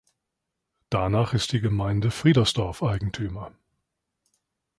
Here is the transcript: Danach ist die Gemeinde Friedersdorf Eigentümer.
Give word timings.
Danach 0.89 1.33
ist 1.35 1.51
die 1.51 1.59
Gemeinde 1.61 2.09
Friedersdorf 2.09 2.81
Eigentümer. 2.81 3.51